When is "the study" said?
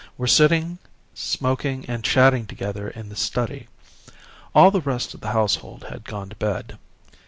3.09-3.67